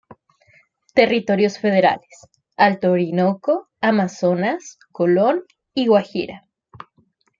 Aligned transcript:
Territorios 0.95 1.59
Federales: 1.59 2.27
Alto 2.57 2.93
Orinoco, 2.93 3.69
Amazonas, 3.81 4.79
Colón 4.91 5.43
y 5.75 5.85
Guajira. 5.85 6.47